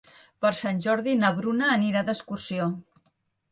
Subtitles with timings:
[0.45, 2.71] Per Sant Jordi na Bruna anirà d'excursió.